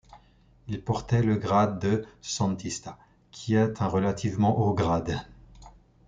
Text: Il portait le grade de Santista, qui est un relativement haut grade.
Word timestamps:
Il 0.67 0.81
portait 0.81 1.21
le 1.21 1.35
grade 1.35 1.77
de 1.77 2.03
Santista, 2.23 2.97
qui 3.29 3.53
est 3.53 3.83
un 3.83 3.87
relativement 3.87 4.57
haut 4.59 4.73
grade. 4.73 5.19